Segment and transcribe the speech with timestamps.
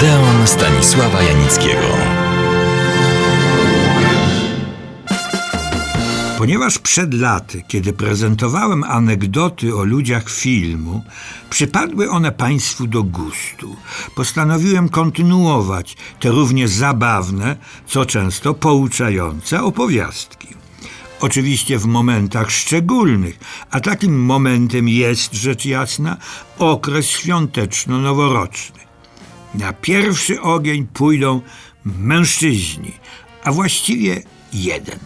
[0.00, 1.88] Odeon Stanisława Janickiego.
[6.38, 11.04] Ponieważ przed laty, kiedy prezentowałem anegdoty o ludziach filmu,
[11.50, 13.76] przypadły one Państwu do gustu,
[14.14, 20.48] postanowiłem kontynuować te równie zabawne, co często pouczające opowiastki.
[21.20, 23.38] Oczywiście w momentach szczególnych,
[23.70, 26.16] a takim momentem jest, rzecz jasna,
[26.58, 28.89] okres świąteczno-noworoczny.
[29.54, 31.40] Na pierwszy ogień pójdą
[31.84, 32.92] mężczyźni,
[33.44, 34.98] a właściwie jeden.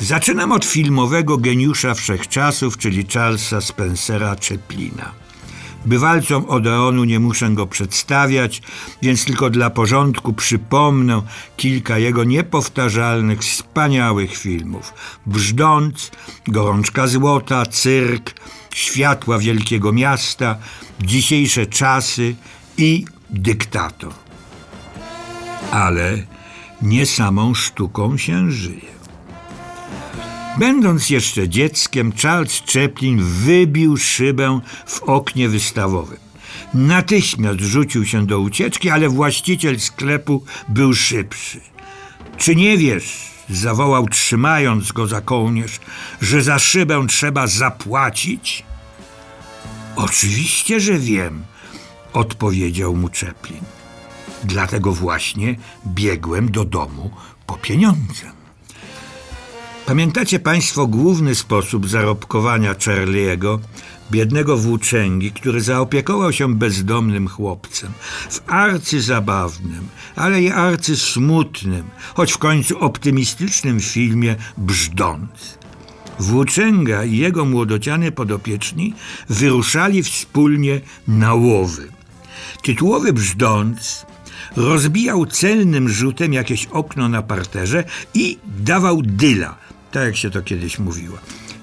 [0.00, 5.12] Zaczynam od filmowego geniusza wszechczasów, czyli Charlesa Spencera Chaplina.
[5.86, 8.62] Bywalcom Odeonu nie muszę go przedstawiać,
[9.02, 11.22] więc tylko dla porządku przypomnę
[11.56, 14.94] kilka jego niepowtarzalnych, wspaniałych filmów.
[15.26, 16.10] Brzdąc,
[16.46, 18.34] Gorączka Złota, Cyrk,
[18.74, 20.56] Światła Wielkiego Miasta,
[21.00, 22.34] Dzisiejsze Czasy
[22.78, 24.12] i Dyktator.
[25.70, 26.18] Ale
[26.82, 28.96] nie samą sztuką się żyje.
[30.58, 36.18] Będąc jeszcze dzieckiem, Charles Chaplin wybił szybę w oknie wystawowym.
[36.74, 41.60] Natychmiast rzucił się do ucieczki, ale właściciel sklepu był szybszy.
[42.38, 45.80] Czy nie wiesz, zawołał trzymając go za kołnierz,
[46.20, 48.64] że za szybę trzeba zapłacić?
[49.96, 51.44] Oczywiście, że wiem,
[52.12, 53.60] odpowiedział mu Chaplin.
[54.44, 57.10] Dlatego właśnie biegłem do domu
[57.46, 58.36] po pieniądze.
[59.86, 63.58] Pamiętacie Państwo główny sposób zarobkowania Charlie'ego,
[64.10, 67.92] biednego włóczęgi, który zaopiekował się bezdomnym chłopcem
[68.30, 75.58] w arcy zabawnym, ale i arcy smutnym, choć w końcu optymistycznym filmie Brzdąc.
[76.18, 78.94] Włóczęga i jego młodociany podopieczni
[79.28, 81.95] wyruszali wspólnie na łowy.
[82.62, 84.06] Tytułowy Brzdąc
[84.56, 89.56] rozbijał celnym rzutem jakieś okno na parterze i dawał dyla–
[89.96, 91.18] tak jak się to kiedyś mówiło.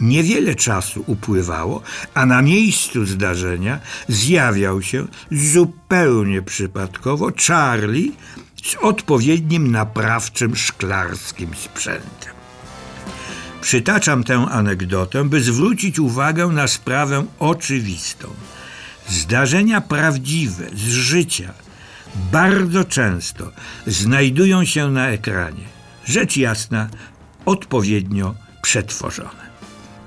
[0.00, 1.82] Niewiele czasu upływało,
[2.14, 8.12] a na miejscu zdarzenia zjawiał się zupełnie przypadkowo Charlie
[8.64, 12.32] z odpowiednim naprawczym szklarskim sprzętem.
[13.60, 18.28] Przytaczam tę anegdotę, by zwrócić uwagę na sprawę oczywistą.
[19.08, 21.52] Zdarzenia prawdziwe z życia
[22.32, 23.52] bardzo często
[23.86, 25.64] znajdują się na ekranie.
[26.04, 26.88] Rzecz jasna,
[27.44, 29.48] odpowiednio przetworzone.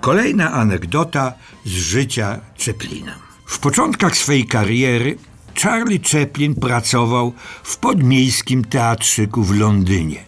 [0.00, 1.32] Kolejna anegdota
[1.64, 3.14] z życia Chaplina.
[3.46, 5.18] W początkach swej kariery
[5.62, 7.32] Charlie Chaplin pracował
[7.62, 10.27] w podmiejskim teatrzyku w Londynie.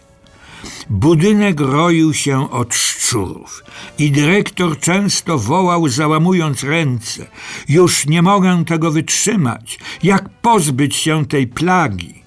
[0.89, 3.63] Budynek roił się od szczurów
[3.97, 7.27] i dyrektor często wołał, załamując ręce:
[7.69, 12.23] Już nie mogę tego wytrzymać, jak pozbyć się tej plagi?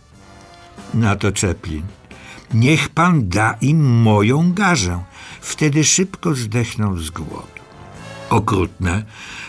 [0.95, 1.83] Na to Chaplin.
[2.55, 5.05] Niech pan da im moją garzę.
[5.41, 7.47] Wtedy szybko zdechną z głodu.
[8.31, 9.05] Okrutne,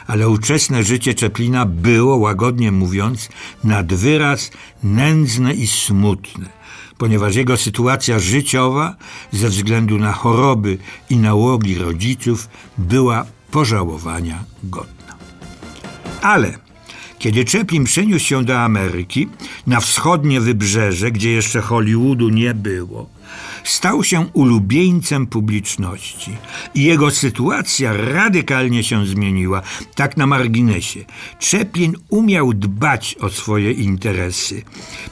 [0.07, 3.29] ale ówczesne życie Czeplina było, łagodnie mówiąc,
[3.63, 4.51] nad wyraz
[4.83, 6.49] nędzne i smutne,
[6.97, 8.95] ponieważ jego sytuacja życiowa,
[9.31, 10.77] ze względu na choroby
[11.09, 15.15] i nałogi rodziców, była pożałowania godna.
[16.21, 16.57] Ale
[17.19, 19.29] kiedy Chaplin przeniósł się do Ameryki,
[19.67, 23.09] na wschodnie wybrzeże, gdzie jeszcze Hollywoodu nie było,
[23.63, 26.37] stał się ulubieńcem publiczności
[26.75, 29.61] i jego sytuacja radykalnie się zmieniła,
[29.95, 31.05] tak na marginesie.
[31.51, 34.63] Chaplin umiał dbać o swoje interesy,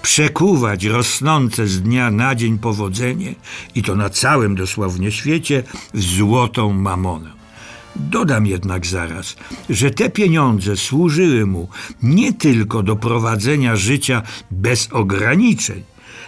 [0.02, 3.36] przekuwać rosnące z dnia na dzień powodzenie
[3.76, 5.64] i to na całym dosłownie świecie
[5.94, 7.44] w złotą mamonę.
[7.96, 9.36] Dodam jednak zaraz,
[9.70, 11.68] że te pieniądze służyły mu
[12.04, 15.84] nie tylko do prowadzenia życia bez ograniczeń,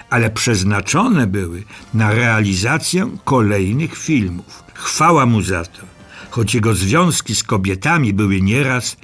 [0.09, 1.63] ale przeznaczone były
[1.93, 4.63] na realizację kolejnych filmów.
[4.73, 5.81] Chwała mu za to,
[6.29, 8.97] choć jego związki z kobietami były nieraz,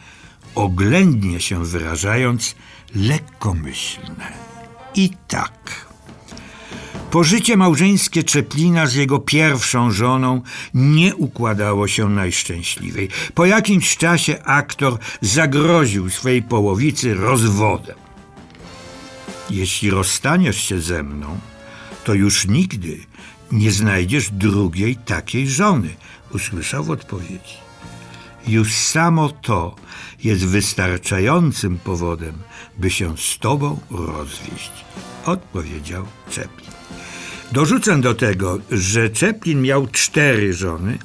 [0.55, 2.55] oględnie się wyrażając,
[2.95, 4.31] lekkomyślne.
[4.95, 5.91] I tak.
[7.11, 10.41] Pożycie małżeńskie Czeplina z jego pierwszą żoną
[10.73, 13.09] nie układało się najszczęśliwej.
[13.33, 18.00] Po jakimś czasie aktor zagroził swej połowicy rozwodem.
[19.49, 21.39] Jeśli rozstaniesz się ze mną,
[22.03, 22.99] to już nigdy
[23.51, 25.95] nie znajdziesz drugiej takiej żony,
[26.33, 27.57] usłyszał w odpowiedzi.
[28.47, 29.75] Już samo to
[30.23, 32.37] jest wystarczającym powodem,
[32.77, 34.71] by się z tobą rozwieść,
[35.25, 36.80] odpowiedział Czeplin.
[37.51, 40.97] Dorzucę do tego, że Chaplin miał cztery żony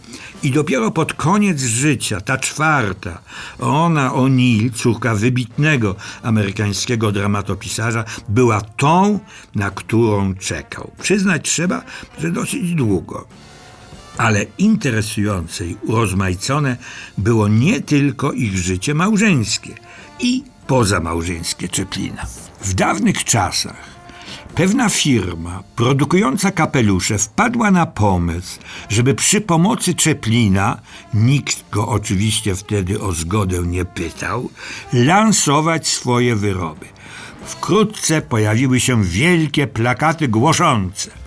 [0.42, 3.18] i dopiero pod koniec życia ta czwarta,
[3.58, 9.20] ona O'Neill, córka wybitnego amerykańskiego dramatopisarza, była tą,
[9.54, 10.90] na którą czekał.
[11.02, 11.82] Przyznać trzeba,
[12.20, 13.26] że dosyć długo.
[14.18, 16.76] Ale interesujące i urozmaicone
[17.18, 19.74] było nie tylko ich życie małżeńskie
[20.20, 22.26] i pozamałżeńskie Czeplina.
[22.60, 23.95] W dawnych czasach
[24.56, 28.58] pewna firma produkująca kapelusze wpadła na pomysł,
[28.88, 30.80] żeby przy pomocy Czeplina,
[31.14, 34.50] nikt go oczywiście wtedy o zgodę nie pytał,
[34.92, 36.86] lansować swoje wyroby.
[37.44, 41.10] Wkrótce pojawiły się wielkie plakaty głoszące–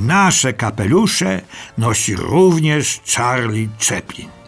[0.00, 1.40] Nasze kapelusze
[1.78, 4.41] nosi również Charlie Chaplin.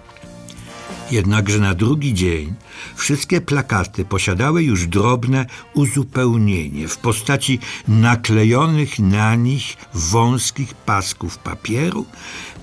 [1.10, 2.54] Jednakże na drugi dzień
[2.94, 7.58] wszystkie plakaty posiadały już drobne uzupełnienie w postaci
[7.88, 12.06] naklejonych na nich wąskich pasków papieru,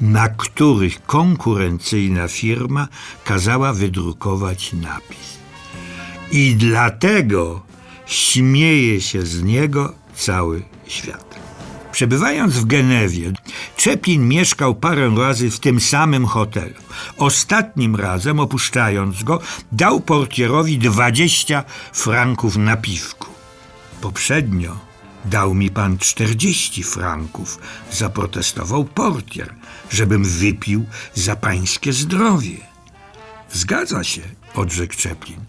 [0.01, 2.87] na których konkurencyjna firma
[3.23, 5.37] kazała wydrukować napis.
[6.31, 7.61] I dlatego
[8.05, 11.30] śmieje się z niego cały świat.
[12.01, 13.31] Przebywając w Genewie,
[13.77, 16.73] Czeplin mieszkał parę razy w tym samym hotelu.
[17.17, 19.39] Ostatnim razem, opuszczając go,
[19.71, 21.63] dał portierowi 20
[21.93, 23.27] franków na piwku.
[24.01, 24.79] Poprzednio
[25.25, 27.59] dał mi pan 40 franków,
[27.91, 29.53] zaprotestował portier,
[29.89, 32.57] żebym wypił za pańskie zdrowie.
[33.53, 34.21] Zgadza się,
[34.53, 35.39] odrzekł Czeplin,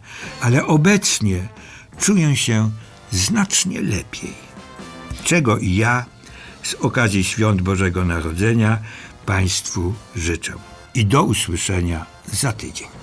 [0.41, 1.49] ale obecnie
[2.01, 2.71] czuję się
[3.11, 4.35] znacznie lepiej.
[5.25, 6.05] Czego i ja
[6.62, 8.79] z okazji świąt Bożego Narodzenia
[9.26, 10.53] Państwu życzę.
[10.94, 13.02] I do usłyszenia za tydzień.